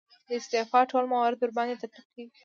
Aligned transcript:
د 0.27 0.29
استعفا 0.39 0.79
ټول 0.91 1.05
موارد 1.13 1.37
ورباندې 1.39 1.79
تطبیق 1.83 2.07
کیږي. 2.13 2.31